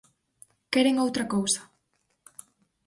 ¡Queren 0.73 0.95
outra 1.05 1.29
cousa! 1.33 1.61